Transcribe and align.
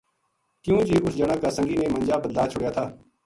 کیوں 0.63 0.81
جی 0.87 0.95
اس 1.03 1.13
جنا 1.19 1.35
کا 1.41 1.49
سنگی 1.57 1.75
نے 1.81 1.87
منجا 1.93 2.15
بدلا 2.23 2.43
چھوڈیا 2.51 2.69
تھا 2.75 2.85